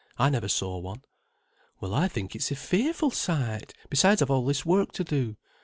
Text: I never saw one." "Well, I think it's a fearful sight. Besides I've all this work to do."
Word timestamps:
I 0.17 0.31
never 0.31 0.47
saw 0.47 0.79
one." 0.79 1.03
"Well, 1.79 1.93
I 1.93 2.07
think 2.07 2.35
it's 2.35 2.49
a 2.49 2.55
fearful 2.55 3.11
sight. 3.11 3.75
Besides 3.87 4.23
I've 4.23 4.31
all 4.31 4.45
this 4.47 4.65
work 4.65 4.93
to 4.93 5.03
do." 5.03 5.37